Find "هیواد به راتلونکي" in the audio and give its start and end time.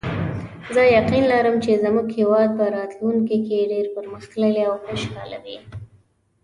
2.19-3.37